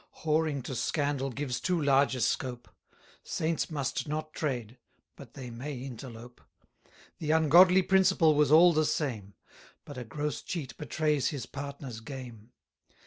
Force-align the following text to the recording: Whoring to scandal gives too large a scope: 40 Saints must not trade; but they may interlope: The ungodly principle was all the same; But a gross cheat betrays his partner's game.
Whoring 0.25 0.63
to 0.63 0.73
scandal 0.73 1.29
gives 1.29 1.59
too 1.59 1.79
large 1.79 2.15
a 2.15 2.21
scope: 2.21 2.65
40 2.87 2.99
Saints 3.23 3.69
must 3.69 4.07
not 4.07 4.33
trade; 4.33 4.79
but 5.15 5.35
they 5.35 5.51
may 5.51 5.77
interlope: 5.77 6.39
The 7.19 7.29
ungodly 7.29 7.83
principle 7.83 8.33
was 8.33 8.51
all 8.51 8.73
the 8.73 8.85
same; 8.85 9.35
But 9.85 9.99
a 9.99 10.03
gross 10.03 10.41
cheat 10.41 10.75
betrays 10.79 11.27
his 11.27 11.45
partner's 11.45 11.99
game. 11.99 12.51